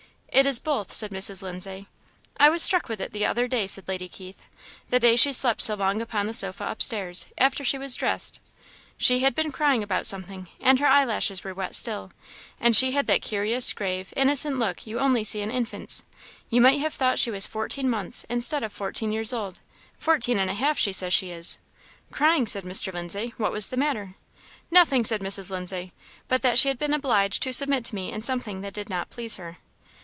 [0.33, 1.43] "It is both," said Mrs.
[1.43, 1.87] Lindsay.
[2.39, 4.43] "I was struck with it the other day," said Lady Keith
[4.89, 8.39] "the day she slept so long upon the sofa upstairs, after she was dressed;
[8.97, 12.11] she had been crying about something, and her eyelashes were wet still,
[12.61, 16.05] and she had that curious, grave, innocent look you only see in infants;
[16.49, 19.59] you might have thought she was fourteen months instead of fourteen years old;
[19.99, 21.57] fourteen and a half, she says she is."
[22.09, 22.93] "Crying?" said Mr.
[22.93, 24.15] Lindsay, "What was the matter?"
[24.71, 25.51] "Nothing," said Mrs.
[25.51, 25.91] Lindsay,
[26.29, 29.09] "but that she had been obliged to submit to me in something that did not
[29.09, 29.57] please her."